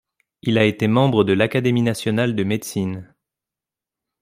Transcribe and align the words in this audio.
Il 0.41 0.57
a 0.57 0.65
été 0.65 0.87
membre 0.87 1.23
de 1.23 1.31
l'académie 1.33 1.83
nationale 1.83 2.35
de 2.35 2.43
médecine. 2.43 3.13